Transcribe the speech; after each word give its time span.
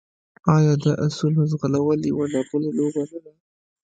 آیا 0.55 0.73
د 0.83 0.85
اسونو 1.05 1.41
ځغلول 1.51 1.99
یوه 2.11 2.25
لرغونې 2.33 2.69
لوبه 2.77 3.01
نه 3.11 3.17
ده؟ 3.23 3.31